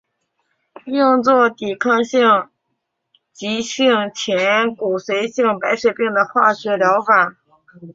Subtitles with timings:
[0.85, 2.49] 用作抵抗性
[3.33, 7.35] 急性前骨髓性白血病的化学疗法。